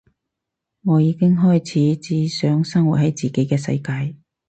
[0.83, 4.17] 我已經開始只想生活喺自己嘅世界